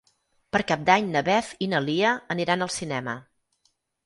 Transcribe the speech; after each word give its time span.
Per 0.55 0.61
Cap 0.71 0.87
d'Any 0.87 1.09
na 1.15 1.21
Beth 1.27 1.51
i 1.67 1.67
na 1.75 1.83
Lia 1.89 2.15
aniran 2.37 2.69
al 2.69 2.73
cinema. 2.79 3.15